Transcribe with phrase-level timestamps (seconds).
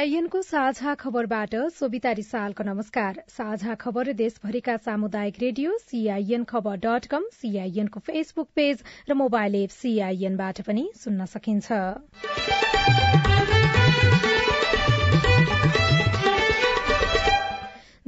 [0.00, 7.24] सीआईएनको साझा खबरबाट सोभिता रिसालको नमस्कार। साझा खबर देशभरिका सामुदायिक रेडियो सीआईएन खबर डट कम
[7.32, 11.68] सीआईएनको फेसबुक पेज र मोबाइल एप सीआईएनबाट पनि सुन्न सकिन्छ।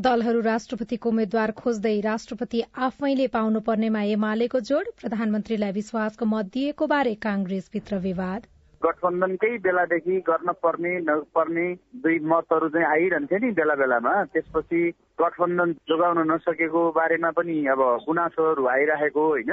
[0.00, 7.98] दलहरू राष्ट्रपतिको उम्मेद्वार खोज्दै राष्ट्रपति आफैले पाउनुपर्नेमा एमालेको जोड़ प्रधानमन्त्रीलाई विश्वासको मत दिएको बारे कांग्रेसभित्र
[8.08, 8.51] विवाद।
[8.84, 11.66] गठबन्धनकै बेलादेखि गर्न पर्ने नपर्ने
[12.02, 14.80] दुई मतहरू चाहिँ आइरहन्थे नि बेला बेलामा। त्यसपछि
[15.20, 19.52] गठबन्धन जोगाउन नसकेको बारेमा पनि अब गुनासोहरू आइरहेको होइन।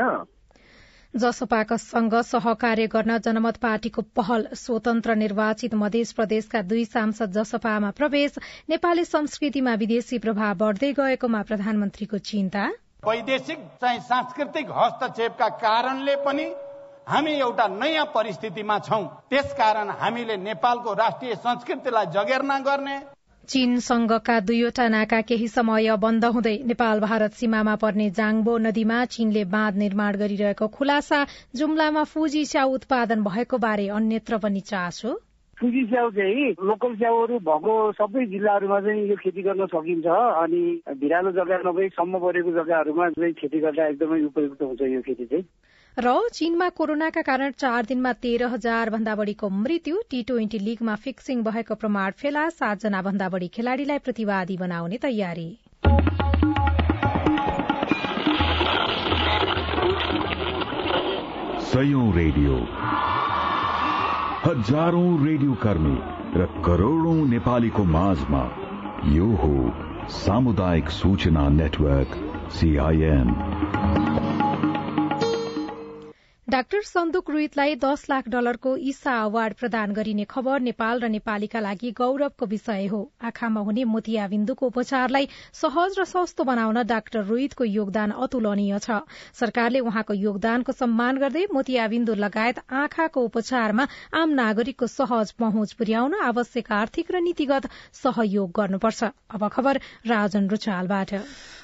[1.14, 8.38] जसपासँग सहकार्य गर्न जनमत पार्टीको पहल स्वतन्त्र निर्वाचित मध्य प्रदेशका दुई सांसद जसपामा प्रवेश
[8.70, 12.66] नेपाली संस्कृतिमा विदेशी प्रभाव बढ़दै गएकोमा प्रधानमन्त्रीको चिन्ता।
[13.08, 16.46] वैदेशिक चाहिँ सांस्कृतिक हस्तक्षेपका कारणले पनि
[17.10, 22.98] हामी एउटा नयाँ परिस्थितिमा छौं। त्यसकारण हामीले नेपालको राष्ट्रिय संस्कृतिलाई जगेर्ना गर्ने।
[23.50, 29.78] चीनसँगका दुईवटा नाका केही समय बन्द हुँदै नेपाल भारत सीमामा पर्ने जाङबो नदीमा चीनले बाँध
[29.78, 35.16] निर्माण गरिरहेको खुलासा जुम्लामा फुजी स्याउ उत्पादन भएको बारे अन्यत्र पनि चासो।
[35.58, 40.06] फुजी स्याउ चाहिँ लोकल स्याउहरू भएको सबै जिल्लाहरूमा चाहिँ यो खेती गर्न सकिन्छ
[40.44, 40.62] अनि
[41.02, 45.44] भिरालो जग्गा नभई सम्म परेको जग्गाहरूमा चाहिँ खेती गर्दा एकदमै उपयुक्त हुन्छ यो खेती चाहिँ।
[45.98, 51.42] र चीनमा कोरोनाका कारण चार दिनमा तेह्र हजार भन्दा बढ़ीको मृत्यु टी ट्वेन्टी लीगमा फिक्सिङ
[51.44, 55.50] भएको प्रमाण फेला सातजना भन्दा बढ़ी खेलाड़ीलाई प्रतिवादी बनाउने तयारी।
[62.16, 62.56] रेडियो।
[64.45, 65.98] हजारौं रेडियो कर्मी
[66.39, 68.44] र करोड़ौं नेपालीको माझमा
[69.11, 69.54] यो हो
[70.10, 72.17] सामुदायिक सूचना नेटवर्क
[72.52, 73.30] सीआईएन
[76.49, 81.92] डाक्टर सन्दुक रुइतलाई दस लाख डलरको ईसा अवार्ड प्रदान गरिने खबर नेपाल र नेपालीका लागि
[81.99, 88.80] गौरवको विषय हो। आँखामा हुने मोतियाबिन्दुको उपचारलाई सहज र सस्तो बनाउन डाक्टर रोहितको योगदान अतुलनीय
[88.80, 88.98] छ।
[89.42, 96.71] सरकारले उहाँको योगदानको सम्मान गर्दै मोतियाबिन्दु लगायत आँखाको उपचारमा आम नागरिकको सहज पहुँच पुर्याउन आवश्यक
[96.80, 97.70] आर्थिक र नीतिगत
[98.02, 101.15] सहयोग गर्नुपर्छ। अब खबर राजन रुचालबाट।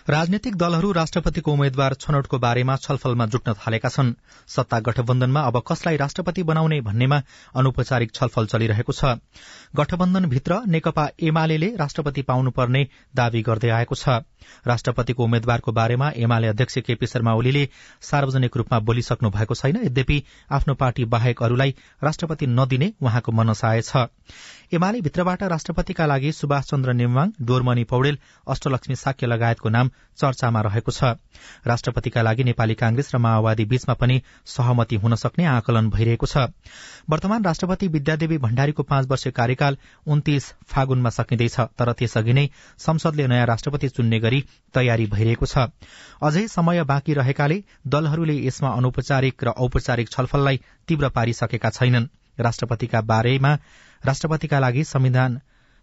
[0.10, 4.14] राजनैतिक दलहरू राष्ट्रपतिको उम्मेद्वार छनौटको बारेमा छलफलमा जुट्न थालेका छन्।
[4.76, 7.22] सत्ता गठबन्धनमा अब कसलाई राष्ट्रपति बनाउने भन्नेमा
[7.56, 9.16] अनौपचारिक छलफल चलिरहेको छ।
[9.76, 14.28] गठबन्धनभित्र नेकपा एमाले राष्ट्रपति पाउनुपर्ने दावी गर्दै आएको छ।
[14.68, 17.68] राष्ट्रपतिको उम्मेद्वारको बारेमा एमाले अध्यक्ष केपी शर्मा ओलीले
[18.02, 24.08] सार्वजनिक रूपमा बोलिसक्नु भएको छैन। यद्यपि आफ्नो पार्टी बाहेक अरूलाई राष्ट्रपति नदिने उहाँको मनसाय छ।
[24.74, 30.92] एमाले भित्रबाट राष्ट्रपतिका लागि सुभाष चन्द्र नेवाङ डोरमणि पौडेल अष्टलक्ष्मी साक्य लगायतको नाम चर्चामा रहेको
[30.92, 31.18] छ।
[31.66, 34.22] राष्ट्रपतिका लागि नेपाली कांग्रेस र माओवादी बीचमा पनि
[34.66, 36.50] सहमति हुन सक्ने आकलन भइरहेको छ।
[37.10, 39.78] वर्तमान राष्ट्रपति विद्यादेवी भण्डारीको पाँच वर्ष कार्यकाल
[40.08, 42.50] उन्तीस फागुनमा सकिँदैछ तर त्यसअघि नै
[42.80, 44.44] संसदले नयाँ राष्ट्रपति चुन्ने गरी
[44.74, 45.70] तयारी भइरहेको छ।
[46.24, 53.52] अझै समय बाँकी रहेकाले दलहरूले यसमा अनौपचारिक र औपचारिक छलफललाई तीव्र पारिसकेका छैनन्। राष्ट्रपतिका बारेमा
[54.04, 55.40] राष्ट्रपतिका लागि संविधान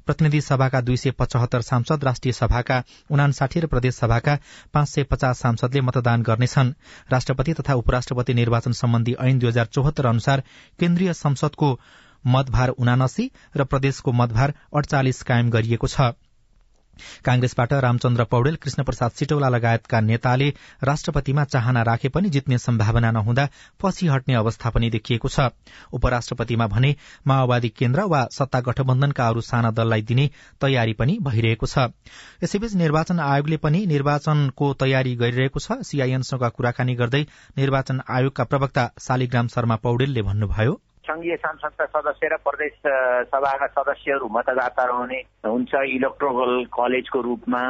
[0.06, 4.38] प्रतिनिधि सभाका दुई सय पचहत्तर सांसद राष्ट्रिय सभाका उनासाठी र प्रदेश सभाका
[4.74, 6.72] पाँच सय पचास सांसदले मतदान गर्नेछन्।
[7.12, 10.42] राष्ट्रपति तथा उपराष्ट्रपति निर्वाचन सम्बन्धी ऐन दुई हजार चौहत्तर अनुसार
[10.80, 11.78] केन्द्रीय संसदको
[12.24, 16.12] मतभार उनासी र प्रदेशको मतभार अडचालिस कायम गरिएको छ।
[17.24, 20.48] कांग्रेसबाट रामचन्द्र पौडेल कृष्ण प्रसाद सिटौला लगायतका नेताले
[20.84, 23.48] राष्ट्रपतिमा चाहना राखे पनि जित्ने सम्भावना नहुँदा
[23.82, 25.48] पछि हट्ने अवस्था पनि देखिएको छ।
[25.92, 26.94] उपराष्ट्रपतिमा भने
[27.26, 30.30] माओवादी केन्द्र वा सत्ता गठबन्धनका अरू साना दललाई दिने
[30.60, 31.88] तयारी पनि भइरहेको छ।
[32.42, 37.26] यसैबीच निर्वाचन आयोगले पनि निर्वाचनको तयारी गरिरहेको छ। सीआईएनसँग कुराकानी गर्दै
[37.58, 42.72] निर्वाचन आयोगका प्रवक्ता शालिग्राम शर्मा पौडेलले भन्नुभयो संघीय संसदका सदस्य र प्रदेश
[43.28, 47.62] सभाका सदस्यहरू मतदाता रहने हुन्छ इलेक्ट्रोल कलेजको रूपमा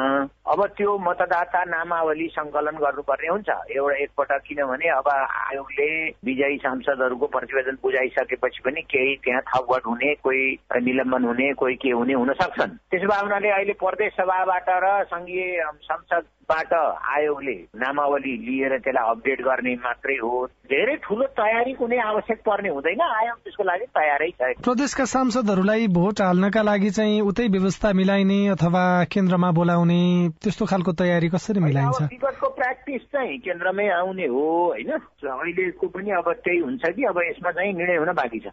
[0.45, 5.89] अब त्यो मतदाता नामावली संकलन गर्नुपर्ने हुन्छ एउटा एकपटक किनभने अब आयोगले
[6.23, 10.45] विजयी सांसदहरूको प्रतिवेदन बुझाइसकेपछि पनि केही त्यहाँ थपगट हुने कोही
[10.81, 15.61] निलम्बन हुने कोही के हुने हुन सक्छन् त्यसो भए हुनाले अहिले प्रदेश सभाबाट र संघीय
[15.83, 16.73] संसद बाट
[17.17, 23.01] आयोगले नामावली लिएर त्यसलाई अपडेट गर्ने मात्रै हो। धेरै ठुलो तयारी कुनै आवश्यक पर्ने हुँदैन।
[23.01, 28.83] आयोग त्यसको लागि तयारै छ। प्रदेशका सांसदहरूलाई भोट हाल्नका लागि चाहिँ उतै व्यवस्था मिलाइने अथवा
[29.13, 30.01] केन्द्रमा बोलाउने
[30.43, 32.01] त्यस्तो खालको तयारी कसरी मिलाइन्छ?
[32.13, 34.91] विगतको प्र्याक्टिस चाहिँ केन्द्रमै आउने हो होइन?
[35.33, 38.47] अहिलेको पनि अब त्यही हुन्छ कि अब यसमा चाहिँ निर्णय हुन बाँकी छ।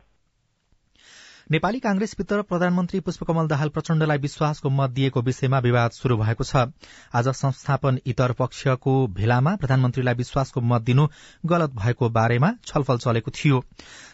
[1.51, 6.57] नेपाली कांग्रेसभित्र प्रधानमन्त्री पुष्पकमल दाहाल प्रचण्डलाई विश्वासको मत दिएको विषयमा विवाद शुरू भएको छ।
[7.15, 11.07] आज संस्थापन इतर पक्षको भेलामा प्रधानमन्त्रीलाई विश्वासको मत दिनु
[11.47, 13.65] गलत भएको बारेमा छलफल चलेको थियो।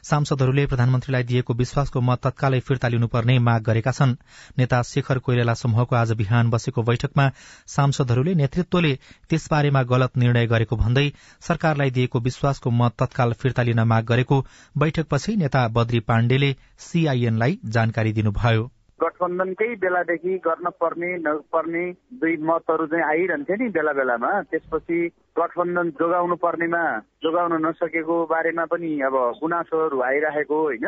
[0.06, 4.14] सांसदहरूले प्रधानमन्त्रीलाई दिएको विश्वासको मत तत्कालै फिर्ता लिनुपर्ने माग गरेका छन्।
[4.58, 7.28] नेता शेखर कोइराला समूहको आज बिहान बसेको बैठकमा
[7.68, 8.92] सांसदहरूले नेतृत्वले
[9.30, 11.06] त्यसबारेमा गलत निर्णय गरेको भन्दै
[11.40, 14.40] सरकारलाई दिएको विश्वासको मत तत्काल फिर्ता लिन माग गरेको
[14.78, 18.70] बैठकपछि नेता बद्री पाण्डेले सीआईए लाई जानकारी दिनुभयो।
[19.00, 21.84] गठबन्धनकै बेलादेखि गर्न पर्ने नपर्ने
[22.16, 24.98] दुई मतहरू चाहिँ आइरहन्थ्यो नि बेला बेलामा। त्यसपछि
[25.38, 26.82] गठबन्धन जोगाउनु पर्नेमा
[27.22, 30.86] जोगाउन नसकेको बारेमा पनि अब गुनासोहरू आइरहेको होइन।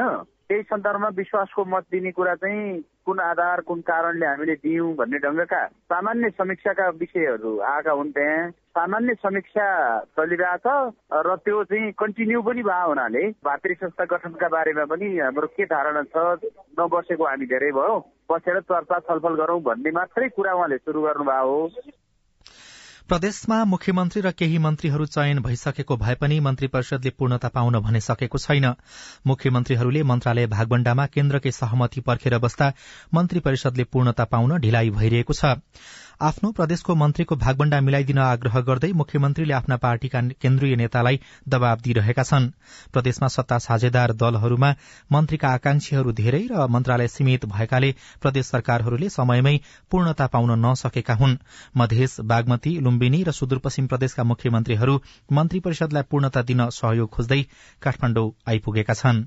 [0.49, 5.61] त्यही सन्दर्भमा विश्वासको मत दिने कुरा चाहिँ कुन आधार कुन कारणले हामीले दियौँ भन्ने ढङ्गका
[5.93, 9.67] सामान्य समीक्षाका विषयहरू आएका हुन् त्यहाँ सामान्य समीक्षा
[10.17, 10.67] चलिरहेछ
[11.27, 16.03] र त्यो चाहिँ कन्टिन्यू पनि भयो हुनाले भातृ संस्था गठनका बारेमा पनि हाम्रो के धारणा
[16.09, 16.17] छ
[16.81, 17.97] नबसेको हामी धेरै भयो।
[18.31, 21.61] बसेर चर्चा छलफल गरौँ भन्ने मात्रै कुरा उहाँले सुरु गर्नुभयो हो।
[23.09, 28.39] प्रदेशमा मुख्यमन्त्री र केही मन्त्रीहरू चयन भइसकेको भए पनि मन्त्री परिषदले पूर्णता पाउन भने सकेको
[28.39, 28.67] छैन।
[29.27, 32.73] मुख्यमन्त्रीहरूले मन्त्रालय भागवण्डामा केन्द्रकै सहमति पर्खेर बस्दा
[33.15, 35.57] मन्त्री परिषदले पूर्णता पाउन ढिलाइ भइरहेको छ।
[36.21, 42.49] आफ्नो प्रदेशको मन्त्रीको भागवण्डा मिलाइदिन आग्रह गर्दै मुख्यमन्त्रीले आफ्ना पार्टीका केन्द्रीय नेतालाई दबाव दिइरहेका छन्।
[42.93, 44.71] प्रदेशमा सत्ता साझेदार दलहरूमा
[45.13, 47.93] मन्त्रीका आकांक्षीहरू धेरै र मन्त्रालय सीमित भएकाले
[48.23, 49.55] प्रदेश सरकारहरूले समयमै
[49.91, 51.39] पूर्णता पाउन नसकेका हुन्।
[51.77, 55.01] मधेस बागमती लुम्बिनी र सुदूरपश्चिम प्रदेशका मुख्यमन्त्रीहरू
[55.33, 57.43] मन्त्री परिषदलाई पूर्णता दिन सहयोग खोज्दै
[57.83, 59.27] काठमाडौँ आइपुगेका छनृ।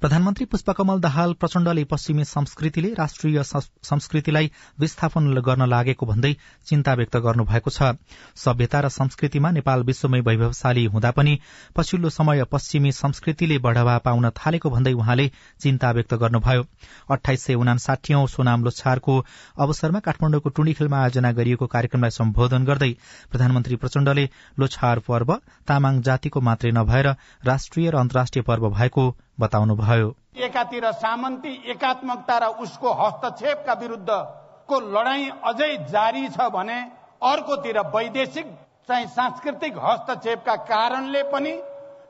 [0.00, 4.50] प्रधानमन्त्री पुष्पकमल दाहाल प्रचण्डले पश्चिमी संस्कृतिले राष्ट्रिय संस्कृतिलाई
[4.80, 6.32] विस्थापन गर्न लागेको भन्दै
[6.66, 7.98] चिन्ता व्यक्त गर्नुभएको छ।
[8.38, 11.34] सभ्यता र संस्कृतिमा नेपाल विश्वमै वैभवशाली हुँदा पनि
[11.76, 15.30] पछिल्लो समय पश्चिमी संस्कृतिले बढ़ावा पाउन थालेको भन्दै उहाँले
[15.60, 16.62] चिन्ता व्यक्त गर्नुभयो।
[17.10, 19.18] अठाइस सय उनासाठी सोनाम लोछारको
[19.58, 22.92] अवसरमा काठमाडौँको टुण्डीखेलमा आयोजना गरिएको कार्यक्रमलाई सम्बोधन गर्दै
[23.30, 30.14] प्रधानमन्त्री प्रचण्डले लोछार पर्व तामाङ जातिको मात्रै नभएर राष्ट्रिय र अन्तर्राष्ट्रिय पर्व भएको बताउनुभयो
[30.44, 36.78] एकातिर सामन्ती एकात्मकता र उसको हस्तक्षेपका विरुद्धको लडाई अझै जारी छ भने
[37.22, 38.46] अर्कोतिर वैदेशिक
[38.88, 41.52] चाहिँ सांस्कृतिक हस्तक्षेपका कारणले पनि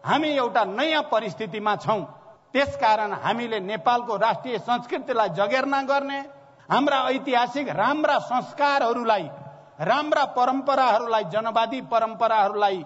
[0.06, 2.00] हामी एउटा नयाँ परिस्थितिमा छौं।
[2.54, 6.18] त्यसकारण हामीले नेपालको राष्ट्रिय संस्कृतिलाई जगेर्ना गर्ने
[6.68, 9.28] हाम्रा ऐतिहासिक राम्रा संस्कारहरूलाई
[9.80, 12.84] राम्रा परम्पराहरूलाई जनवादी परम्पराहरूलाई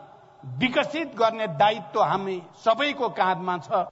[0.58, 3.86] विकसित गर्ने दायित्व हामी सबैको काँधमा छ।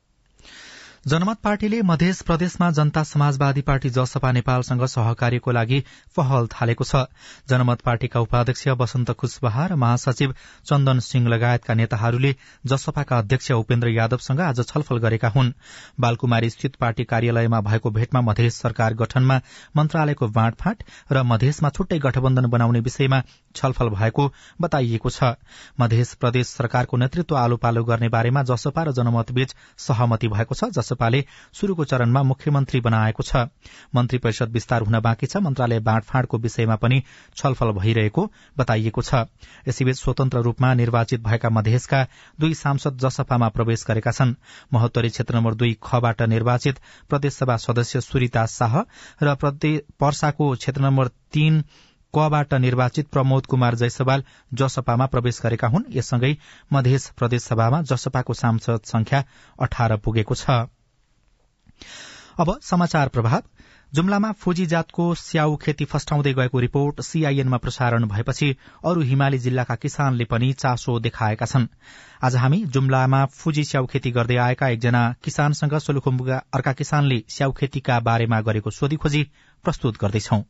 [1.06, 5.78] जनमत पार्टीले मध्य प्रदेशमा जनता समाजवादी पार्टी जसपा नेपालसँग सहकार्यको लागि
[6.16, 6.96] पहल थालेको छ।
[7.48, 10.34] जनमत पार्टीका उपाध्यक्ष वसन्त कुशवाहा र महासचिव
[10.68, 12.34] चन्दन सिंह लगायतका नेताहरूले
[12.66, 15.52] जसपाका अध्यक्ष उपेन्द्र यादवसँग आज छलफल गरेका हुन्।
[16.00, 19.40] बालकुमारी स्थित पार्टी कार्यालयमा भएको भेटमा मधेस सरकार गठनमा
[19.76, 23.22] मन्त्रालयको बाँडफाँट र मधेसमा छुट्टै गठबन्धन बनाउने विषयमा
[23.54, 24.30] छलफल भएको
[24.60, 25.32] बताइएको छ।
[25.80, 31.24] मध्य प्रदेश सरकारको नेतृत्व आलो पालो गर्ने बारेमा जसपा र जनमतबीच सहमति भएको छ जसपाले
[31.54, 33.46] शुरूको चरणमा मुख्यमन्त्री बनाएको छ।
[33.94, 37.02] मन्त्री परिषद विस्तार हुन बाँकी छ। मन्त्रालय बाँडफाँडको विषयमा पनि
[37.36, 39.14] छलफल भइरहेको बताइएको छ।
[39.68, 42.06] यसैबीच स्वतन्त्र रूपमा निर्वाचित भएका मधेसका
[42.40, 44.34] दुई सांसद जसपामा प्रवेश गरेका छन्।
[44.72, 48.80] महोत्तरी क्षेत्र नम्बर दुई खबाट निर्वाचित प्रदेशसभा सदस्य सुरिता शाह
[49.22, 49.34] र
[50.00, 51.62] पर्साको क्षेत्र नम्बर तीन
[52.14, 56.36] कबाट निर्वाचित प्रमोद कुमार जयसवाल जसपामा प्रवेश गरेका हुन्। यससँगै
[56.72, 59.24] मध्य प्रदेश सभामा जसपाको सांसद संख्या
[59.58, 60.66] अठार पुगेको छ।
[62.38, 63.42] अब समाचार प्रभाव
[63.94, 70.24] जुम्लामा फुजी जातको स्याउ खेती फस्टाउँदै गएको रिपोर्ट सीआईएनमा प्रसारण भएपछि अरू हिमाली जिल्लाका किसानले
[70.24, 71.66] पनि चासो देखाएका छन्।
[72.24, 78.00] आज हामी जुम्लामा फुजी स्याउ खेती गर्दै आएका एकजना किसानसँग सोलुखुम्बुका अर्का किसानले स्याउ खेतीका
[78.00, 79.22] बारेमा गरेको सोधीखोजी
[79.64, 80.42] प्रस्तुत गर्दैछौं।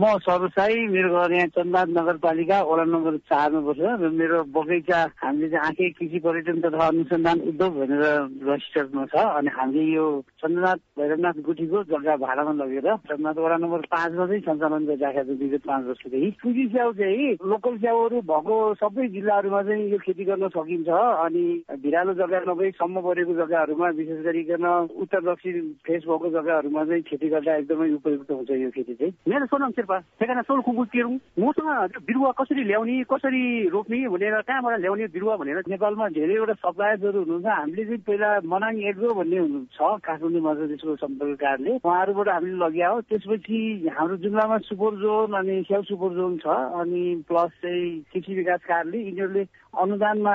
[0.00, 5.48] म सर्वसाई मेरो घर यहाँ चन्दाद नगरपालिका वडा नम्बर चारमा पर्छ र मेरो बगैँचा हामीले
[5.52, 8.04] चाहिँ आँखे कृषि पर्यटन तथा अनुसन्धान उद्योग भनेर
[8.48, 10.06] रजिस्टरमा छ। अनि हामीले यो
[10.40, 15.62] चन्द्रनाथ भैरवनाथ गुठीको जग्गा भाडामा लगेर चन्द्रनाथ वडा नम्बर पाँचमा चाहिँ सञ्चालन गरिराखेको छ विगत
[15.68, 20.88] पाँच वर्षदेखि। पुँजी स्याउ चाहिँ लोकल स्याउहरू भएको सबै जिल्लाहरूमा चाहिँ यो खेती गर्न सकिन्छ।
[20.88, 21.44] अनि
[21.84, 24.66] भिरालो जग्गा नभई सम्म परेको जग्गाहरूमा विशेष गरिकन
[25.04, 29.46] उत्तर दक्षिण फेस भएको जग्गाहरूमा चाहिँ खेती गर्दा एकदमै उपयुक्त हुन्छ यो खेती चाहिँ। मेरो
[29.52, 35.06] सोनम शेर्पा ठेगाना सोल कुकुर केरुङ मसँग बिरुवा कसरी ल्याउने कसरी रोप्ने भनेर कहाँबाट ल्याउने
[35.08, 39.38] बिरुवा भनेर नेपालमा धेरैवटा सप्लायर्सहरू हुनुहुन्छ हामीले चाहिँ पहिला मनाङ एग्रो भन्ने
[39.72, 43.58] छ काठमाडौँ मजलिसको सम्पर्क कार्डले उहाँहरूबाट हामीले लग्या हो त्यसपछि
[43.90, 46.46] हाम्रो जुम्लामा सुपर जोन अनि स्याउ सुपर जोन छ
[46.78, 50.32] अनि प्लस चाहिँ कृषि विकास कार्डले यिनीहरूले अनुदानमा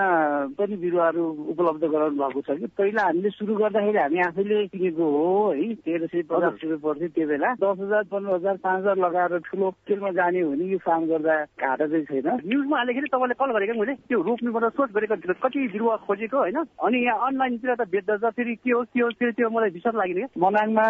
[0.58, 5.27] पनि बिरुवाहरू उपलब्ध गराउनु भएको छ कि पहिला हामीले सुरु गर्दाखेरि हामी आफैले किनेको हो
[5.51, 9.37] है तेह्र सय पचास रुपियाँ पर्थ्यो त्यो बेला दस हजार पन्ध्र हजार पाँच हजार लगाएर
[9.46, 13.51] ठुलो तेलमा जाने हो भने यो फार्म गर्दा घाटा चाहिँ छैन। न्युजमा हालेखेरि तपाईँले कल
[13.53, 16.58] गरेको मैले त्यो रोप्नुबाट सोच गरेको कति बिरुवा खोजेको होइन?
[16.58, 19.96] अनि यहाँ अनलाइनतिर त बेच्दा छ फेरि के हो के हो फेरि त्यो मलाई विश्वास
[19.96, 20.86] लागेन क्या। मनाङमा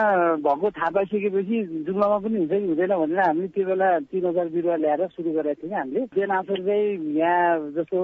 [0.46, 4.76] भएको थाहा पाइसकेपछि जुम्लामा पनि हुन्छ कि हुँदैन भनेर हामीले त्यो बेला तिन हजार बिरुवा
[4.76, 7.98] ल्याएर सुरु गरेको थियौँ हामीले। देन आफ्टर चाहिँ यहाँ जस्तो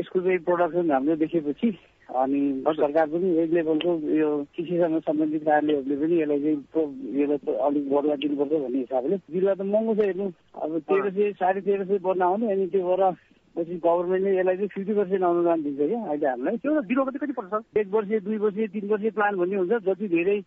[0.00, 1.68] यसको चाहिँ प्रोडक्सन हाम्रो देखेपछि
[2.14, 6.58] अनि सरकार पनि एक लेभलको यो कृषिसँग सम्बन्धित कार्यहरूले पनि यसलाई चाहिँ
[7.22, 10.26] यसलाई अलिक बढुवा दिनुपर्छ भन्ने हिसाबले बिरुवा त महँगो छ हेर्नु।
[10.62, 13.02] अब तेह्र सय साढे तेह्र सय पर्न आउने अनि त्यो भएर
[13.56, 17.34] पछि गभर्मेन्टले यसलाई चाहिँ फिफ्टी पर्सेन्ट अनुदान दिन्छ क्या अहिले हामीलाई। त्यो बिरुवा चाहिँ कति
[17.38, 17.52] पर्छ?
[17.82, 20.38] एक वर्ष दुई वर्ष तिन वर्ष प्लान भन्ने हुन्छ। जति धेरै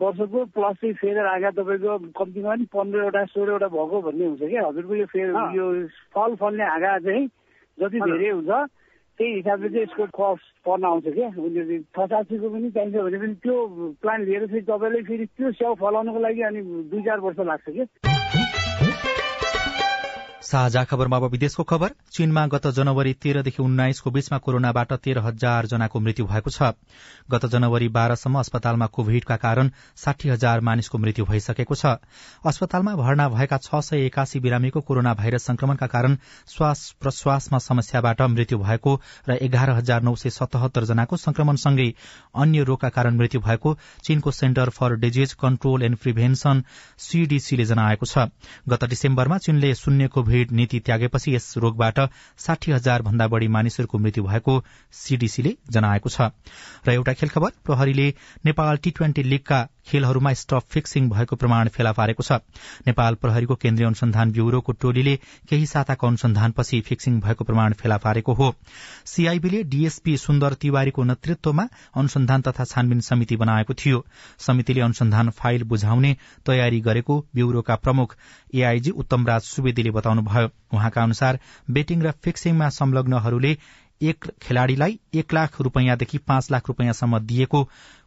[0.00, 4.94] वर्षको प्लस चाहिँ फेर आगा तपाईँको कम्तीमा पनि पन्ध्रवटा सोह्रवटा भएको भन्ने हुन्छ क्या। हजुरको
[4.96, 5.66] यो फेर यो
[6.16, 7.26] फल फल्ने आगा चाहिँ
[7.78, 8.52] जति धेरै हुन्छ
[9.18, 13.34] त्यही हिसाबले चाहिँ यसको कस्ट पर्न आउँछ क्या। उनीहरू छ सात पनि चाहिन्छ भने पनि
[13.34, 13.56] त्यो
[14.02, 18.21] प्लान लिएर चाहिँ तपाईँले फेरि त्यो स्याउ फलाउनको लागि अनि दुई चार वर्ष लाग्छ क्या।
[20.52, 26.00] साझा खबरमा अब विदेशको खबर। चीनमा गत जनवरी तेह्रदेखि उन्नाइसको बीचमा कोरोनाबाट तेह्र हजार जनाको
[26.00, 26.76] मृत्यु भएको छ।
[27.24, 31.96] गत जनवरी बाह्रसम्म अस्पतालमा कोभिडका कारण साठी हजार मानिसको मृत्यु भइसकेको छ।
[32.44, 36.16] अस्पतालमा भर्ना भएका छ सय एकासी बिरामीको कोरोना भाइरस संक्रमणका कारण
[36.48, 38.92] श्वास प्रश्वासमा समस्याबाट मृत्यु भएको
[39.28, 41.88] र एघार हजार नौ सय सतहत्तर जनाको संक्रमणसँगै
[42.36, 46.62] अन्य रोगका कारण मृत्यु भएको चीनको centre for disease control and prevention
[47.00, 48.28] सीडीसीले जनाएको छ।
[48.68, 50.08] गत डिसेम्बरमा चीनले शून्य
[50.42, 51.98] कोविड नीति त्यागेपछि यस रोगबाट
[52.36, 54.54] साठी हजार भन्दा बढ़ी मानिसहरूको मृत्यु भएको
[54.92, 56.30] सीडीसीले जनाएको छ।
[56.86, 58.08] र एउटा खेल खबर प्रहरीले
[58.44, 62.32] नेपाल टी ट्वेन्टी लीगका खेलहरूमा स्टप फिक्सिङ भएको प्रमाण फेला पारेको छ।
[62.86, 65.16] नेपाल प्रहरीको केन्द्रीय अनुसन्धान ब्यूरोको टोलीले
[65.48, 68.54] केही साताको अनुसन्धानपछि फिक्सिङ भएको प्रमाण फेला पारेको हो।
[69.06, 74.04] सीआईबीले डीएसपी सुन्दर तिवारीको नेतृत्वमा अनुसन्धान तथा छानबिन समिति बनाएको थियो।
[74.38, 78.16] समितिले अनुसन्धान फाइल बुझाउने तयारी गरेको ब्यूरोका प्रमुख
[78.54, 81.38] एआईजी उत्तमराज सुवेदीले बताउनुभयो। उहाँका अनुसार
[81.70, 83.56] बेटिङ र फिक्सिङमा संलग्नहरूले
[84.02, 87.62] एक खेलाड़ीलाई एक लाख रूपियाँदेखि पाँच लाख रूपियाँसम्म दिएको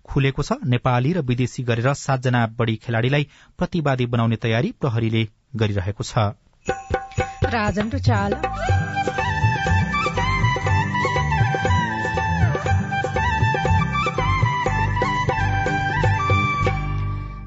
[0.05, 6.33] खुलेको छ। नेपाली र विदेशी गरेर सातजना बढ़ी खेलाड़ीलाई प्रतिवादी बनाउने तयारी प्रहरीले गरिरहेको छ।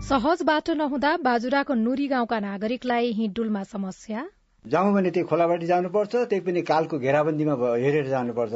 [0.08, 4.26] सहज बाटो नहुँदा बाजुराको नुरी गाउँका नागरिकलाई हिँडुलमा समस्या।
[4.64, 8.54] जाउँ भने त्यो खोलाबाट जानुपर्छ त्यही पनि कालको घेराबन्दीमा हेरेर जानुपर्छ।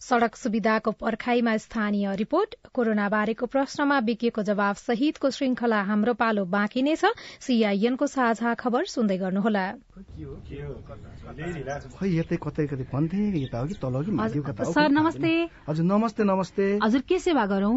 [0.00, 6.82] सड़क सुविधाको पर्खाईमा स्थानीय रिपोर्ट। कोरोना बारेको प्रश्नमा बिकेको जवाब सहितको श्रृंखला हाम्रो पालो बाँकी
[6.82, 9.64] नै छ। सीआईएनको साझा खबर सुन्दै गर्नुहोला।
[14.76, 15.32] सर नमस्ते।
[15.68, 17.76] हजुर नमस्ते नमस्ते। हजुर के सेवा गरौं?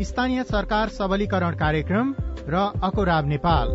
[0.00, 2.12] स्थानीय सरकार सबलीकरण कार्यक्रम
[2.48, 3.68] र अकोराब नेपाल।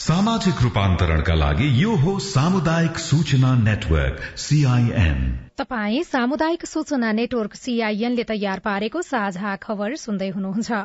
[0.00, 5.20] सामाजिक रूपान्तरणका लागि यो हो सामुदायिक सूचना नेटवर्क सीआईएन
[5.58, 10.82] तपाई सामुदायिक सूचना नेटवर्क सीआईएनले तयार पारेको साझा खबर सुन्दै हुनुहुन्छ।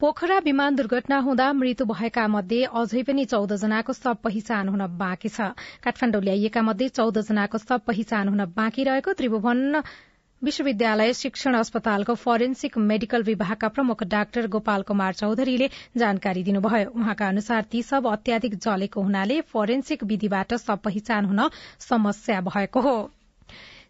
[0.00, 5.28] पोखरा विमान दुर्घटना हुँदा मृत्यु भएका मध्ये अझै पनि चौध जनाको सब पहिचान हुन बाँकी
[5.28, 5.52] छ।
[5.84, 9.82] काठमाण्डु ल्याइएका मध्ये चौध जनाको सब पहिचान हुन बाँकी रहेको त्रिभुवन
[10.42, 17.62] विश्वविद्यालय शिक्षण अस्पतालको फोरेन्सिक मेडिकल विभागका प्रमुख डाक्टर गोपाल कुमार चौधरीले जानकारी दिनुभयो। उहाँका अनुसार
[17.72, 21.48] ती सब अत्याधिक जलेको हुनाले फोरेन्सिक विधिबाट सब पहिचान हुन
[21.80, 22.96] समस्या भएको हो।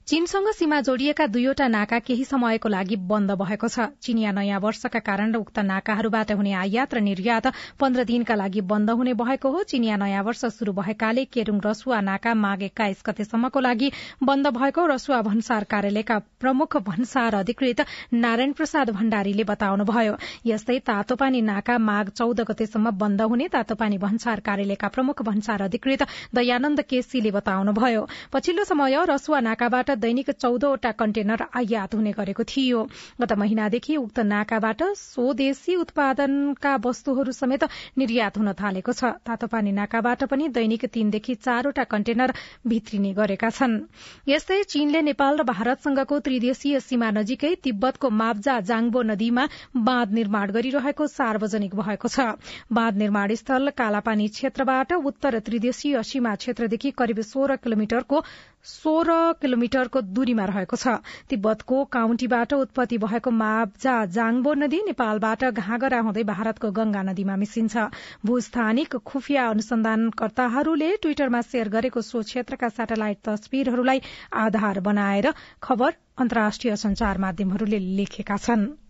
[0.08, 5.34] चीनसँग सीमा जोडिएका दुईवटा नाका केही समयको लागि बन्द भएको छ। चिनिया नयाँ वर्षका कारण
[5.36, 7.46] उक्त नाकाहरूबाट हुने आयात र निर्यात
[7.76, 12.32] पन्ध्र दिनका लागि बन्द हुने भएको हो। चिनिया नयाँ वर्ष शुरू भएकाले केरूङ रसुवा नाका
[12.34, 13.90] माघ एक्काइस गतेसम्मको लागि
[14.24, 17.84] बन्द भएको रसुवा भन्सार कार्यालयका प्रमुख भन्सार अधिकृत
[18.14, 24.88] नारायण प्रसाद भण्डारीले बताउनुभयो। यस्तै तातोपानी नाका माघ चौध गतेसम्म बन्द हुने तातोपानी भन्सार कार्यालयका
[24.88, 32.12] प्रमुख भन्सार अधिकृत दयानन्द केसीले बताउनुभयो। पछिल्लो समय रसुवा नाकाबाट दैनिक चौधवटा कन्टेनर आयात हुने
[32.12, 32.82] गरेको थियो।
[33.20, 37.64] गत महिनादेखि उक्त नाकाबाट स्वदेशी उत्पादनका वस्तुहरू समेत
[37.98, 42.32] निर्यात हुन थालेको छ। तातोपानी नाकाबाट पनि दैनिक तीनदेखि चारवटा कन्टेनर
[42.66, 43.76] भित्रिने गरेका छन्।
[44.28, 49.44] यस्तै चीनले नेपाल र भारतसँगको त्रिदेशीय सीमा नजिकै तिब्बतको माब्जा जाङबो नदीमा
[49.78, 52.36] बाँध निर्माण गरिरहेको सार्वजनिक भएको छ।
[52.72, 58.22] बाँध निर्माण स्थल कालापानी क्षेत्रबाट उत्तर त्रिदेशीय सीमा क्षेत्रदेखि करिब सोह्र किलोमिटरको
[58.68, 60.94] सोह्र किलोमिटरको दूरीमा रहेको छ।
[61.28, 67.86] तिब्बतको काउन्टीबाट उत्पत्ति भएको माब्जा जाङबो नदी नेपालबाट घागरा हुँदै भारतको गंगा नदीमा मिसिन्छ।
[68.24, 74.02] भूस्थानिक खुफिया अनुसन्धानकर्ताहरूले ट्वीटरमा शेयर गरेको सो क्षेत्रका सेटेलाइट तस्विरहरूलाई
[74.40, 75.32] आधार बनाएर
[75.62, 78.87] खबर अन्तर्राष्ट्रिय संचार माध्यमहरूले लेखेका छनृ।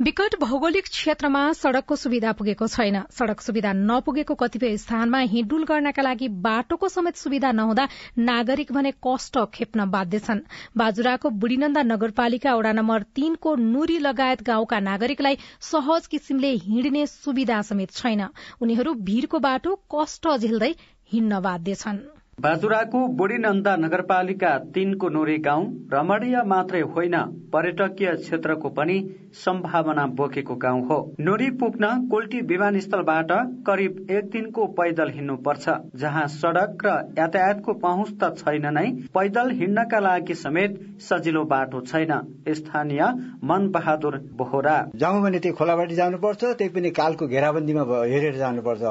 [0.00, 6.28] विकट भौगोलिक क्षेत्रमा सड़कको सुविधा पुगेको छैन। सड़क सुविधा नपुगेको कतिपय स्थानमा हिँडुल गर्नका लागि
[6.38, 7.88] बाटोको समेत सुविधा नहुँदा
[8.18, 10.40] नागरिक भने कष्ट खेप्न बाध्य छन्।
[10.76, 17.90] बाजुराको बुढीनन्दा नगरपालिका वडा नम्बर तीनको नुरी लगायत गाउँका नागरिकलाई सहज किसिमले हिँड्ने सुविधा समेत
[17.92, 18.22] छैन।
[18.62, 20.74] उनीहरू भीड़को बाटो कष्ट झेल्दै
[21.12, 21.98] हिँड्न बाध्य छन्।
[22.40, 27.14] बाजुराको बुढीनन्दा नगरपालिका तीनको नोरी गाउँ रमणीय मात्रै होइन
[27.52, 28.98] पर्यटकीय क्षेत्रको पनि
[29.36, 33.32] सम्भावना बोकेको गाउँ हो। नोरी पुग्न कोल्टी विमानस्थलबाट
[33.66, 39.50] करिब एक दिनको पैदल हिँड्नु पर्छ जहाँ सड़क र यातायातको पहुँच त छैन नै पैदल
[39.58, 42.14] हिँड्नका लागि समेत सजिलो बाटो छैन
[42.50, 43.02] स्थानीय
[43.44, 48.82] मन बहादुर बोहरा। जाउँ भने त्यो खोलाबाटी जानुपर्छ त्यही पनि कालको घेराबन्दीमा हेरेर जानुपर्छ।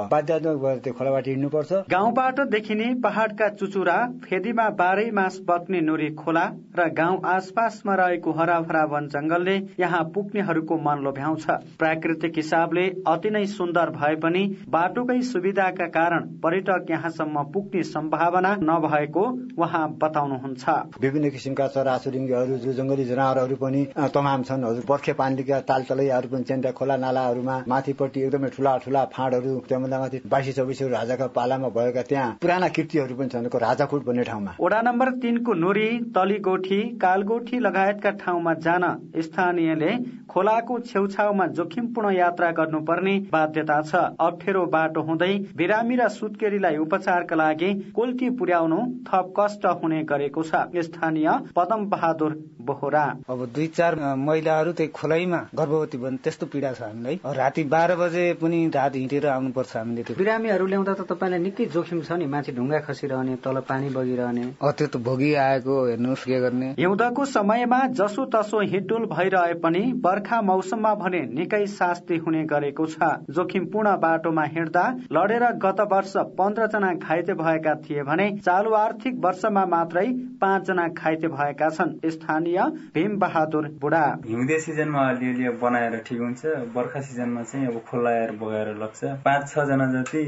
[0.83, 2.93] त्यो खोलाबाटी हिँड्नुपर्छ। गाउँबाट देखिने
[3.37, 9.55] पहाड़का चुचुरा फेदीमा बाह्रै मास बग्ने नोरी खोला र गाउँ आसपासमा रहेको हराभरा वन जंगलले
[9.79, 11.45] यहाँ पुग्नेहरूको मन लोभ्याउँछ।
[11.77, 19.25] प्राकृतिक हिसाबले अति नै सुन्दर भए पनि बाटोकै सुविधाका कारण पर्यटक यहाँसम्म पुग्ने सम्भावना नभएको
[19.57, 20.65] उहाँ बताउनुहुन्छ।
[21.01, 26.71] विभिन्न किसिमका चराचुरुङ्गीहरू जो जंगली जनावरहरू पनि तमाम छन्। हजुर बर्खे पानीका तालतलैहरू पनि छन्।
[26.73, 32.37] खोला नालाहरूमा माथिपट्टि एकदमै ठुला ठुला फाँडहरू त्यहाँभन्दा माथि बाइसी चौबिसहरू राजाका पालामा भएका त्यहाँ
[32.41, 38.83] पुराना कृतिहरू छन् राजाकोट भन्ने ठाउँमा। वडा नम्बर तीनको नोरी तलीगोठी कालगोठी लगायतका ठाउँमा जान
[39.19, 39.91] स्थानीयले
[40.29, 47.73] खोलाको छेउछाउमा जोखिमपूर्ण यात्रा गर्नुपर्ने बाध्यता छ। अप्ठ्यारो बाटो हुँदै बिरामी र सुत्केरीलाई उपचारका लागि
[47.95, 52.35] कोल्टी पुर्याउनु थप कष्ट हुने गरेको छ। स्थानीय पदम बहादुर
[52.67, 57.95] बोहरा। अब दुई चार महिलाहरू त्यही खोलाइमा गर्भवती बन्ने त्यस्तो पीडा छ हामीलाई। राति बाह्र
[57.95, 62.51] बजे पनि रात हिँडेर आउनुपर्छ हामीले बिरामीहरू ल्याउँदा त तपाईँलाई निकै जोखिम छ नि माथि
[62.51, 62.79] ढुङ्गा
[63.17, 68.59] खसिरहने तल पानी बगिरहने। त्यो त भोगी आएको हेर्नुहोस् के गर्ने। हिउँदको समयमा जसो तसो
[68.63, 75.45] हिडुल भइरहे पनि बर्खा मौसममा भने निकै शास्ति हुने गरेको छ। जोखिमपूर्ण बाटोमा हिँड्दा लडेर
[75.57, 80.07] गत वर्ष पन्ध्र जना घाइते भएका थिए भने चालु आर्थिक वर्षमा मात्रै
[80.41, 82.59] पाँच जना घाइते भएका छन्। स्थानीय
[82.93, 88.73] भीम बहादुर बुढा। हिउँदे सिजनमा अलिअलि बनाएर ठिक हुन्छ। बर्खा सिजनमा चाहिँ अब खोलाएर बगाएर
[88.77, 90.23] लग्छ। पाँच छ जना जति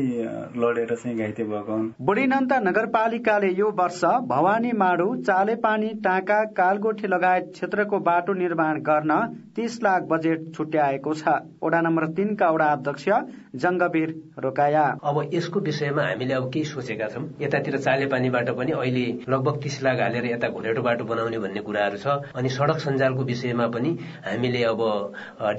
[0.58, 7.50] लडेर चाहिँ घाइते भएको हुन्। बुढीनन्दा नगरपालिकाले यो वर्ष भवानी माडु चालेपानी टाका कालगोठी लगायत
[7.54, 9.12] क्षेत्रको बाटो निर्माण गर्न
[9.56, 13.08] तीस लाख बजेट छुट्याएको छ। वडा नम्बर तीनका वडा अध्यक्ष
[13.56, 19.60] जङ्गवीर रोकाया। अब यसको विषयमा हामीले अब केही सोचेका छौँ। यतातिर चालेपानीबाट पनि अहिले लगभग
[19.64, 23.92] तीस लाख हालेर यता घोरेटो बाटो बनाउने भन्ने कुराहरू छ। अनि सड़क सञ्जालको विषयमा पनि
[24.24, 24.86] हामीले अब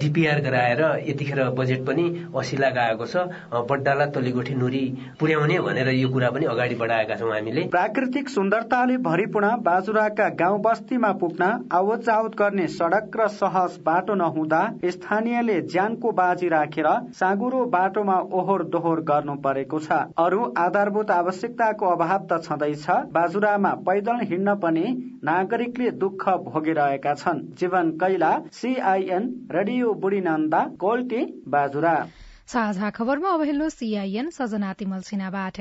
[0.00, 3.28] डिपिआर गराएर यतिखेर बजेट पनि अस्सी लाख आएको छ।
[3.68, 4.85] बड्डाला तलीगोठी नुरी
[5.20, 11.13] पुर्याउने भनेर यो कुरा पनि अगाडि बढाएका छौँ हामीले। प्राकृतिक सुन्दरताले भरिपूर्ण बाजुराका गाउँ बस्तीमा
[11.21, 18.17] पुग्न आवत यातायात गर्ने सड़क र सहज बाटो नहुँदा स्थानीयले ज्यानको बाजी राखेर साँगुरो बाटोमा
[18.33, 24.85] ओहोर दोहोर गर्नु परेको छ। अरू आधारभूत आवश्यकताको अभाव त छँदैछ। बाजुरामा पैदल हिँड्न पनि
[25.25, 31.95] नागरिकले दुःख भोगिरहेका छन्। Jiwan Kaila CIN radio Budhinanda Kolti Bajura.
[32.49, 35.61] साझा खबरमा अब हेलो सीआईएन सजना तिमल सिन्हाबाट।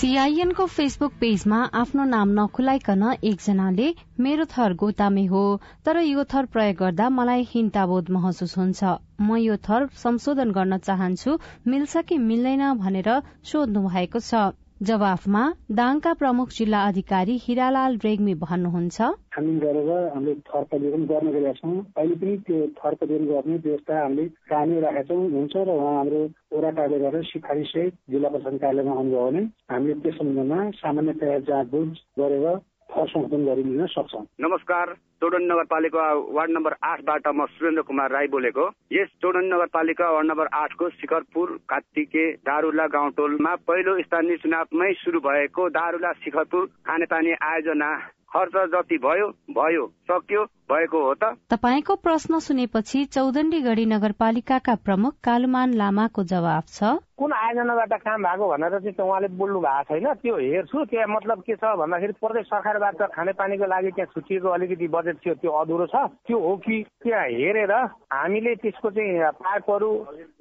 [0.00, 3.88] सीआईएनको फेसबुक पेजमा आफ्नो नाम नखुलाइकन एकजनाले
[4.26, 5.42] मेरो थर गोतामे हो
[5.84, 8.80] तर यो थर प्रयोग गर्दा मलाई हिन्ताबोध महसुस हुन्छ।
[9.20, 11.36] म यो थर संशोधन गर्न चाहन्छु
[11.68, 13.10] मिल्छ कि मिल्दैन भनेर
[13.52, 14.42] सोध्नु भएको छ।
[14.80, 15.40] जवाफमा
[15.78, 21.74] दाङका प्रमुख जिल्ला अधिकारी हिरालाल रेग्मी भन्नुहुन्छ। छानबिन गरेर हामीले थर परिवर्तन गर्न गएका छौँ।
[21.96, 26.20] अहिले पनि त्यो थर परिवर्तन गर्ने व्यवस्था हामीले कायमै राखेका छौँ। हुन्छ र उहाँ हाम्रो
[26.54, 31.88] वडा गरेर सिफारिससहित जिल्ला प्रशासन कार्यालयमा आउनुभयो भने हामीले त्यस सम्बन्धमा सामान्यतया जाँचबुझ
[32.18, 32.46] गरेर
[32.90, 36.04] संशोधन गरिदिन सक्छौँ नमस्कार चौडन नगरपालिका
[36.36, 41.56] वार्ड नम्बर आठबाट म सुरेन्द्र कुमार राई बोलेको। यस चौडन नगरपालिका वार्ड नम्बर आठको शिखरपुर
[41.68, 47.90] कात्तिके दारुला गाउँटोलमा पहिलो स्थानीय चुनावमै शुरू भएको दारुला शिखरपुर खानेपानी आयोजना
[48.30, 55.14] खर्च जति भयो भयो सक्यो भएको हो त। तपाईँको प्रश्न सुनेपछि चौदण्डी गढी नगरपालिकाका प्रमुख
[55.24, 60.06] कालुमान लामाको जवाब छ। कुन आयोजनाबाट काम भएको भनेर चाहिँ उहाँले बोल्नु भएको छैन?
[60.24, 65.16] त्यो हेर्छु त्यहाँ मतलब के छ भन्दाखेरि प्रदेश सरकारबाट खानेपानीको लागि त्यहाँ छुटिएको अलिकति बजेट
[65.20, 67.72] थियो त्यो अधुरो छ। त्यो हो कि त्यहाँ हेरेर
[68.08, 69.90] हामीले त्यसको चाहिँ पाइपहरू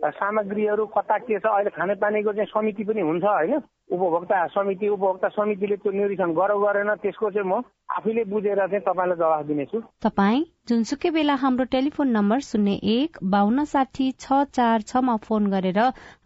[0.07, 3.59] सामग्रीहरू कता के छ अहिले खानेपानीको चाहिँ समिति पनि हुन्छ होइन?
[3.91, 9.17] उपभोक्ता समिति उपभोक्ता समितिले त्यो निरीक्षण गरौ गरेन त्यसको चाहिँ म आफैले बुझेर चाहिँ तपाईँलाई
[9.17, 15.15] जवाफ दिनेछु। तपाईँ जुनसुकै बेला हाम्रो टेलिफोन नम्बर शून्य एक बान्न साठी छ चार छमा
[15.25, 15.79] फोन गरेर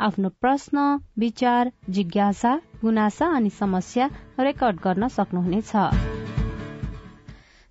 [0.07, 0.83] आफ्नो प्रश्न
[1.17, 5.71] विचार जिज्ञासा गुनासा अनि समस्या रेकर्ड गर्न सक्नुहुनेछ।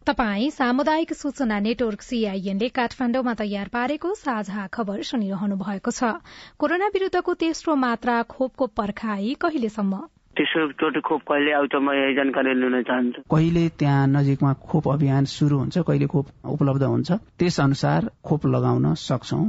[0.06, 6.16] तपाई सामुदायिक सूचना नेटवर्क सीआईएनले काठमाण्डुमा तयार पारेको साझा खबर सुनिरहनु भएको छ।
[6.58, 9.94] कोरोना विरूद्धको तेस्रो मात्रा खोपको पर्खाई कहिलेसम्म?
[10.32, 15.24] तेस्रो चोटि खोप कहिले आउँछ म यही जानकारी लिन चाहन्छु। कहिले त्यहाँ नजिकमा खोप अभियान
[15.28, 19.40] शुरू हुन्छ कहिले खोप उपलब्ध हुन्छ त्यस अनुसार खोप लगाउन सक्छौ।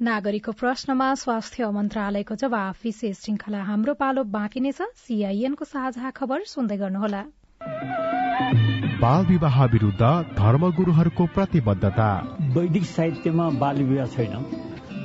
[0.00, 6.44] नागरिकको प्रश्नमा स्वास्थ्य मन्त्रालयको जवाफ विशेष श्रृंखला हाम्रो पालो बाँकी नै छ। सीआईएनको साझा खबर
[6.44, 7.22] सुन्दै गर्नुहोला।
[9.00, 10.02] बाल विवाह विरूद्ध
[10.36, 12.10] धर्मगुरूहरूको प्रतिबद्धता।
[12.52, 14.71] वैदिक साहित्यमा बाल विवाह छैन।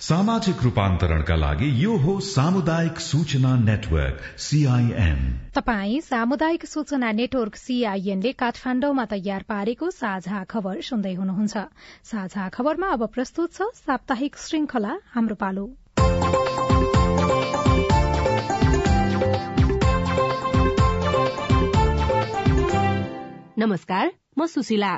[0.00, 5.18] सामाजिक रूपान्तरणका लागि यो हो सामुदायिक सूचना नेटवर्क सीआईएन
[5.56, 11.64] तपाई सामुदायिक सूचना नेटवर्क सीआईएनले काठमाण्डुमा तयार पारेको साझा खबर सुन्दै हुनुहुन्छ।
[12.04, 15.66] साझा खबरमा अब प्रस्तुत छ साप्ताहिक श्रृंखला हाम्रो पालो।
[23.58, 24.94] नमस्कार म सुशीला।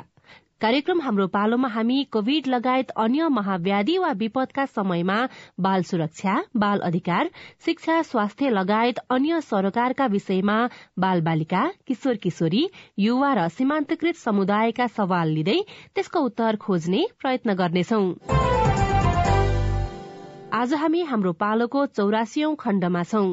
[0.61, 5.15] कार्यक्रम हाम्रो पालोमा हामी कोविड लगायत अन्य महाव्याधि वा विपदका समयमा
[5.59, 7.29] बाल सुरक्षा बाल अधिकार
[7.65, 10.59] शिक्षा स्वास्थ्य लगायत अन्य सरोकारका विषयमा
[10.99, 12.63] बाल बालिका किशोर किशोरी
[12.99, 15.59] युवा र सीमान्तकृत समुदायका सवाल लिँदै
[15.95, 18.03] त्यसको उत्तर खोज्ने प्रयत्न गर्नेछौ।
[20.53, 23.27] आज हामी हाम्रो पालोको चौरासीौं खण्डमा छौं।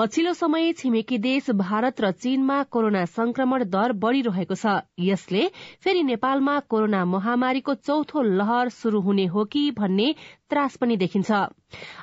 [0.00, 5.42] पछिल्लो समय छिमेकी देश भारत र चीनमा कोरोना संक्रमण दर बढ़िरहेको छ। यसले
[5.84, 10.08] फेरि नेपालमा कोरोना महामारीको चौथो लहर शुरू हुने हो कि भन्ने
[10.48, 11.30] त्रास पनि देखिन्छ।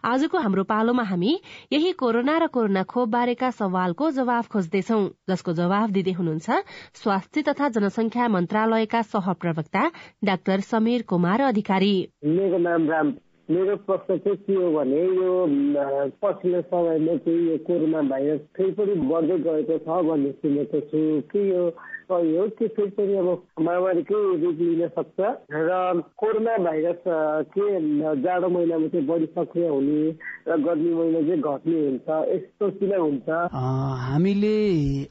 [0.06, 1.34] आजको हाम्रो पालोमा हामी
[1.74, 6.64] यही कोरोना र कोरोना खोप बारेका सवालको जवाब खोज्दैछौ जसको जवाब दिँदै हुनुहुन्छ
[7.02, 9.90] स्वास्थ्य तथा जनसंख्या मन्त्रालयका सहप्रवक्ता
[10.24, 12.62] डाक्टर समीर कुमार अधिकारी। मेरो
[13.50, 15.32] प्रश्न चाहिँ के हो भने यो
[16.22, 21.00] पछिल्लो समयमा चाहिँ यो कोरोना भाइरस फेरि पनि बढ्दै गएको छ भन्ने सुनेको छु।
[21.32, 21.70] कि यो
[22.12, 23.30] सहयोग त्यो फेरि पनि अब
[23.64, 25.20] महामारीकै रूप लिन सक्छ?
[25.52, 27.04] र कोरोना भाइरस
[27.56, 27.66] के
[28.22, 30.04] जाडो महिनामा चाहिँ बढी सक्रिय हुने
[30.48, 33.28] र गर्मी महिना चाहिँ घट्ने हुन्छ यस्तो किन हुन्छ?
[34.12, 34.56] हामीले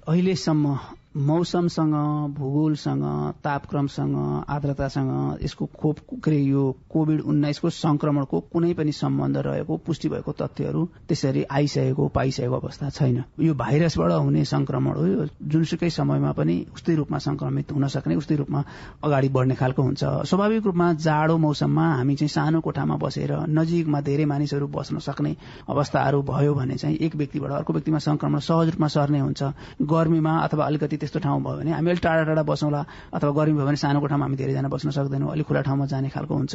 [0.09, 0.77] अहिलेसम्म
[1.16, 1.92] मौसमसँग
[2.37, 3.02] भूगोलसँग
[3.44, 4.16] तापक्रमसँग
[4.48, 10.85] आर्द्रतासँग यसको खोप के यो कोविड उन्नाइसको संक्रमणको कुनै पनि सम्बन्ध रहेको पुष्टि भएको तथ्यहरू
[11.09, 16.94] त्यसरी आइसकेको पाइसकेको अवस्था छैन। यो भाइरसबाट हुने संक्रमण हो यो जुनसुकै समयमा पनि उस्तै
[16.94, 18.64] रूपमा संक्रमित हुन सक्ने उस्तै रूपमा
[19.05, 24.24] अगाडि बढ्ने खालको हुन्छ। स्वाभाविक रूपमा जाडो मौसममा हामी चाहिँ सानो कोठामा बसेर नजिकमा धेरै
[24.26, 25.35] मानिसहरू बस्न सक्ने
[25.68, 29.42] अवस्थाहरू भयो भने चाहिँ एक व्यक्तिबाट अर्को व्यक्तिमा संक्रमण सहज रूपमा सर्ने हुन्छ।
[29.83, 32.83] गर्मीमा अथवा अलिकति त्यस्तो ठाउँ भयो भने हामी अलिक टाढा टाढा बसौँला
[33.14, 36.35] अथवा गर्मी भयो भने सानो कोठामा हामी धेरैजना बस्न सक्दैनौँ अलिक खुला ठाउँमा जाने खालको
[36.35, 36.55] हुन्छ।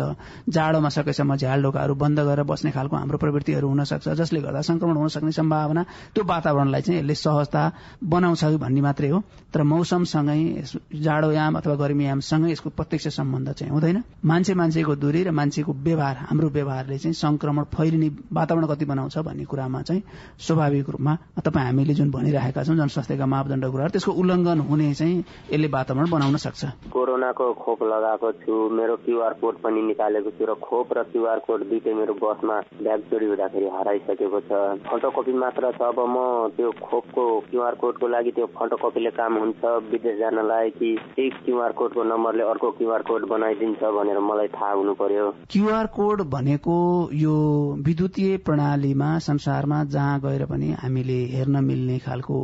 [0.52, 4.96] जाडोमा सकेसम्म झ्याल ढोकाहरू बन्द गरेर बस्ने खालको हाम्रो प्रवृत्तिहरू हुन सक्छ जसले गर्दा संक्रमण
[4.98, 5.84] हुन सक्ने सम्भावना
[6.14, 7.62] त्यो वातावरणलाई चाहिँ यसले सहजता
[8.04, 9.20] बनाउँछ भन्ने मात्रै हो।
[9.54, 10.40] तर मौसमसँगै
[11.00, 16.50] जाडोयाम अथवा गर्मीयामसँगै यसको प्रत्यक्ष सम्बन्ध चाहिँ हुँदैन। मान्छे मान्छेको दूरी र मान्छेको व्यवहार हाम्रो
[16.50, 20.04] व्यवहारले चाहिँ संक्रमण फैलिने वातावरण कति बनाउँछ भन्ने कुरामा चाहिँ
[20.40, 25.18] स्वाभाविक रूपमा तपाईँ हामीले जुन भनिरहेका छौँ जनस्वास्थ्यका मापदण्ड कुराहरू त्यसको उल्लङ्घन हुने चाहिँ
[25.52, 26.66] यसले वातावरण बनाउन सक्छ?
[26.92, 31.64] कोरोनाको खोप लगाएको छु। मेरो क्युआर कोड पनि निकालेको छु र खोप र क्युआर कोड
[31.70, 34.52] दुइटै मेरो बसमा ब्याग चोरी हुँदाखेरि हराइसकेको छ।
[34.90, 40.20] फोटोकपी मात्र छ। अब म त्यो खोपको क्युआर कोडको लागि त्यो फोटोकपीले काम हुन्छ विदेश
[40.20, 45.30] जानलाई कि त्यही क्युआर कोडको नम्बरले अर्को क्युआर कोड बनाइदिन्छ भनेर मलाई थाहा हुनु पर्यो।
[45.52, 46.78] क्युआर कोड भनेको
[47.14, 47.36] यो
[47.86, 52.38] विद्युतीय प्रणालीमा संसारमा जहाँ गएर पनि हामीले हेर्न मिल्ने खालको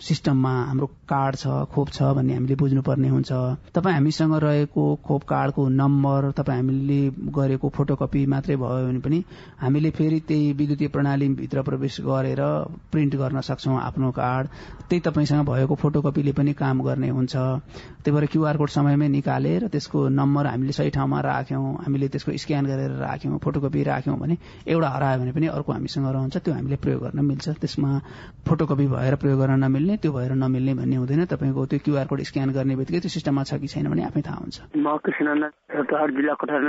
[0.00, 3.32] सिस्टममा हाम्रो कार्ड छ खोप छ भन्ने हामीले बुझ्नुपर्ने हुन्छ।
[3.74, 7.00] तपाईँ हामीसँग रहेको खोप कार्डको नम्बर तपाईँ हामीले
[7.30, 9.22] गरेको फोटोकपी मात्रै भयो भने पनि
[9.60, 12.42] हामीले फेरि त्यही विद्युतीय प्रणालीभित्र प्रवेश गरेर
[12.92, 14.48] प्रिन्ट गर्न सक्छौँ आफ्नो कार्ड।
[14.88, 20.08] त्यही तपाईँसँग भएको फोटोकपीले पनि काम गर्ने हुन्छ। त्यही भएर क्युआर कोड समयमै निकालेर त्यसको
[20.08, 25.18] नम्बर हामीले सही ठाउँमा राख्यौँ हामीले त्यसको स्क्यान गरेर राख्यौँ फोटोकपी राख्यौँ भने एउटा हरायो
[25.20, 27.90] भने पनि अर्को हामीसँग रहन्छ त्यो हामीले प्रयोग गर्न मिल्छ। त्यसमा
[28.48, 32.20] फोटोकपी भएर प्रयोग गर्न नमिल्ने मिल्ने त्यो भएर नमिल्ने भन्ने हुँदैन। तपाईँको त्यो क्युआर कोड
[32.22, 35.26] स्क्यान गर्ने बित्तिकै त्यो सिस्टममा छ कि छैन भने आफै थाहा हुन्छ। म कृष्ण
[35.74, 36.60] रतहट जिल्ला कोठार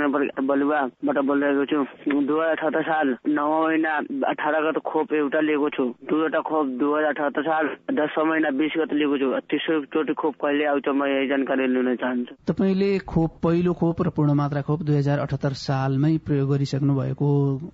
[0.42, 1.78] बलुवाबाट बोलिरहेको छु।
[2.10, 3.92] दुई हजार अठहत्तर साल नौ महिना
[4.26, 8.72] अठार गते खोप एउटा लिएको छु। दुईवटा खोप दुई हजार अठहत्तर साल दस महिना बिस
[8.82, 13.30] गते लिएको छु। तेस्रो चोटि खोप कहिले आउँछ म यही जानकारी लिन चाहन्छु। तपाईँले खोप
[13.44, 17.28] पहिलो खोप र पूर्ण मात्रा खोप दुई हजार अठहत्तर सालमै प्रयोग गरिसक्नु भएको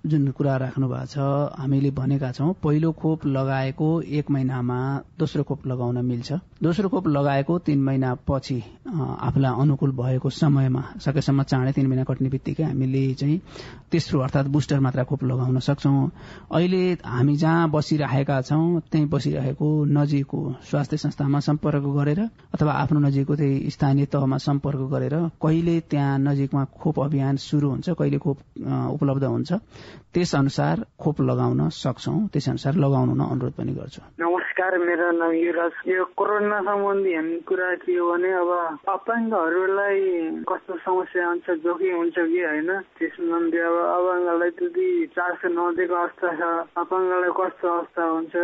[0.06, 1.16] जुन कुरा राख्नु भएको छ
[1.60, 4.80] हामीले भनेका छौँ पहिलो खोप लगाएको एक महिनामा
[5.30, 11.42] दोस्रो खोप लगाउन मिल्छ। दोस्रो खोप लगाएको तीन महिना पछि आफूलाई अनुकूल भएको समयमा सकेसम्म
[11.42, 13.38] चाँडै तीन महिना कट्ने बित्तिकै हामीले चाहिँ
[13.92, 16.08] तेस्रो अर्थात बुस्टर मात्रा खोप लगाउन सक्छौं।
[16.50, 22.20] अहिले हामी जहाँ बसिरहेका छौं त्यही बसिरहेको नजिकको स्वास्थ्य संस्थामा सम्पर्क गरेर
[22.54, 27.90] अथवा आफ्नो नजिकको त्यही स्थानीय तहमा सम्पर्क गरेर कहिले त्यहाँ नजिकमा खोप अभियान शुरू हुन्छ
[27.90, 28.38] कहिले खोप
[28.96, 29.52] उपलब्ध हुन्छ
[30.14, 35.72] त्यस अनुसार खोप लगाउन सक्छौं त्यस अनुसार लगाउनु अनुरोध पनि गर्छु। नमस्कार मेरो नाम युवराज।
[35.86, 38.50] यो कोरोना सम्बन्धी कुरा के हो भने अब
[38.88, 40.00] अपाङ्गहरूलाई
[40.48, 46.42] कस्तो समस्या हुन्छ जोखिम हुन्छ कि होइन त्यसमध्ये अब अपाङ्गलाई त्यति चासो नदिएको अवस्था छ
[46.80, 48.34] अपाङ्गलाई कस्तो अवस्था हुन्छ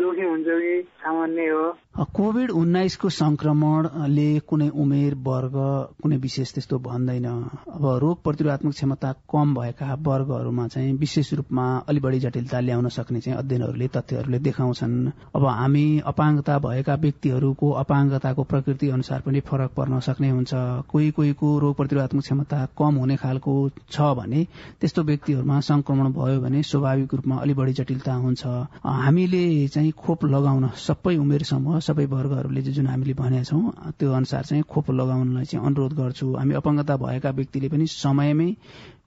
[0.00, 0.74] जोखिम हुन्छ कि
[1.04, 5.56] सामान्य हो कोविड उन्नाइसको संक्रमणले कुनै उमेर वर्ग
[6.02, 7.26] कुनै विशेष त्यस्तो भन्दैन।
[7.68, 13.20] अब रोग प्रतिरोधात्मक क्षमता कम भएका वर्गहरूमा चाहिँ विशेष रूपमा अलि बढी जटिलता ल्याउन सक्ने
[13.20, 14.96] चाहिँ अध्ययनहरूले तथ्यहरूले देखाउँछन्।
[15.36, 20.54] अब हामी अपाङ्गता भएका व्यक्तिहरूको अपाङ्गताको प्रकृति अनुसार पनि फरक पर्न सक्ने हुन्छ।
[20.86, 23.52] कोही कोहीको रोग प्रतिरोधात्मक क्षमता कम हुने खालको
[23.90, 24.46] छ भने
[24.80, 28.46] त्यस्तो व्यक्तिहरूमा संक्रमण भयो भने स्वाभाविक रूपमा अलि बढी जटिलता हुन्छ।
[28.86, 34.42] हामीले चाहिँ खोप लगाउन सबै उमेर समूह सबै वर्गहरूले जुन हामीले भनेका छौँ त्यो अनुसार
[34.44, 38.50] चाहिँ खोप लगाउनलाई चाहिँ अनुरोध गर्छु। हामी अपाङ्गता भएका व्यक्तिले पनि समयमै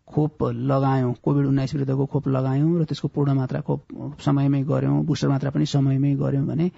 [0.08, 3.82] खोप लगायौं। कोविड उन्नाइस विरुद्धको खोप लगायौं र त्यसको पूर्ण मात्रा खोप
[4.22, 6.70] समयमै गर्यौं बुस्टर मात्रा पनि समयमै गर्यौं भने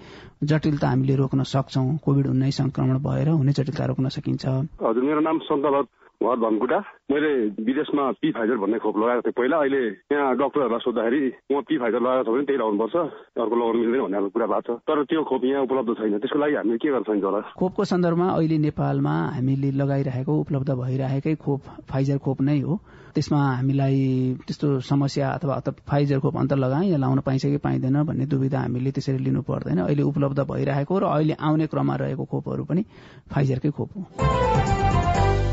[0.44, 4.46] जटिलता हामीले रोक्न सक्छौं। कोविड उन्नाइस संक्रमण भएर हुने जटिलता रोक्न सकिन्छ।
[4.82, 5.84] हजुर मेरो नाम सन्तलाल
[6.18, 6.78] घर धनकुटा
[7.10, 7.30] मैले
[7.62, 11.20] विदेशमा पी फाइजर भन्ने खोप लगाएको थिएँ। पहिला अहिले यहाँ डक्टरहरूलाई सोद्धाखेरि
[11.54, 12.96] म पी फाइजर लगाएको छ भने त्यही लगाउनुपर्छ
[13.38, 16.54] अर्को लगाउनु मिल्दैन भन्ने कुरा भएको छ। तर त्यो खोप यहाँ उपलब्ध छैन। त्यसको लागि
[16.58, 17.40] हामीले के गर्न सकिन्छ होला?
[17.54, 22.74] खोपको सन्दर्भमा अहिले नेपालमा हामीले लगाइरहेको उपलब्ध भइरहेकै खोप फाइजर खोप नै हो।
[23.14, 23.98] त्यसमा हामीलाई
[24.46, 25.54] त्यस्तो समस्या अथवा
[25.86, 29.86] फाइजर खोप अन्तर लगाए या लाउन पाइन्छ कि पाइँदैन भन्ने दुविधा हामीले त्यसरी लिनु पर्दैन।
[29.86, 32.82] अहिले उपलब्ध भइरहेको र अहिले आउने क्रममा रहेको खोपहरू पनि
[33.30, 35.47] फाइजरकै खोप हो।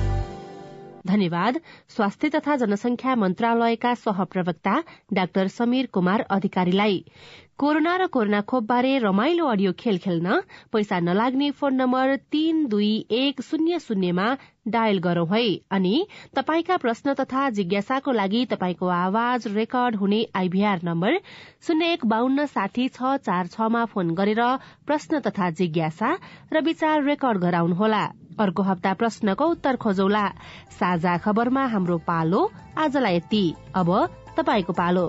[1.08, 4.76] धन्यवाद। स्वास्थ्य तथा जनसंख्या मन्त्रालयका सहप्रवक्ता
[5.14, 7.04] डाक्टर समीर कुमार अधिकारीलाई।
[7.60, 10.40] कोरोना र कोरोना खोपबारे रमाइलो अडियो खेल खेल्न
[10.76, 14.26] पैसा नलाग्ने फोन नम्बर तीन दुई एक शून्य शून्यमा
[14.68, 15.96] डायल गरौं है। अनि
[16.36, 21.20] तपाईँका प्रश्न तथा जिज्ञासाको लागि तपाईँको आवाज रेकर्ड हुने आइभीआर नम्बर
[21.68, 24.44] शून्य एक बान्न साठी छ चार छमा फोन गरेर
[24.84, 26.12] प्रश्न तथा जिज्ञासा
[26.52, 28.04] र विचार रेकर्ड गराउनुहोला।
[28.36, 30.28] अर्को हप्ता प्रश्नको उत्तर खोजौला।
[30.76, 33.96] साझा खबरमा हाम्रो पालो आजलाई यति। अब
[34.76, 35.08] पालो।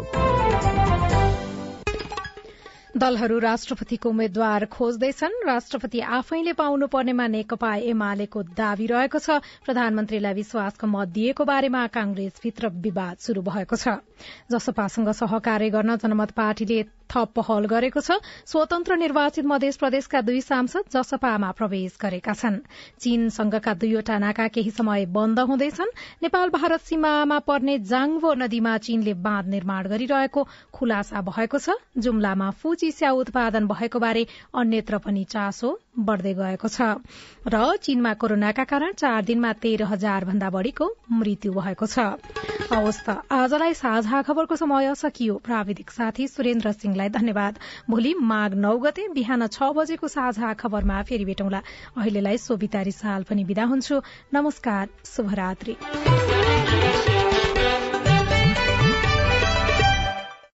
[2.97, 11.09] दलहरू राष्ट्रपतिको उम्मेद्वार खोज्दैछन्। राष्ट्रपति आफैले पाउनुपर्नेमा नेकपा एमालेको दावी रहेको छ। प्रधानमन्त्रीलाई विश्वासको मत
[11.13, 14.01] दिएको बारेमा कांग्रेसभित्र विवाद शुरू भएको छ।
[14.49, 20.85] जसपासँग सहकार्य गर्न जनमत पार्टीले थप पहल गरेको छ। स्वतन्त्र निर्वाचित मध्य प्रदेशका दुई सांसद
[20.93, 22.59] जसपामा प्रवेश गरेका छन्।
[23.01, 29.47] चीनसँगका दुईवटा नाका केही समय बन्द हुँदैछन्। नेपाल भारत सीमामा पर्ने जाङवो नदीमा चीनले बाँध
[29.49, 36.35] निर्माण गरिरहेको खुलासा भएको छ। जुम्लामा फुजी स्याउ उत्पादन भएको बारे अन्यत्र पनि चासो बढ़दै
[36.35, 37.01] गएको छ।
[37.47, 41.99] र चीनमा कोरोनाका कारण चार दिनमा तेह्र हजार भन्दा बढ़ीको मृत्यु भएको छ।
[42.67, 47.59] आजलाई साझा खबरको समय सकियो। प्राविधिक साथी सुरेन्द्र सिंहलाई धन्यवाद।
[47.91, 51.61] भोलि माघ नौ गते बिहान छ बजेको साझा खबरमा फेरि भेटौँला।
[51.95, 54.01] अहिलेलाई सोभिता रिसाल पनि विदा हुन्छु।
[54.33, 55.77] नमस्कार शुभरात्री।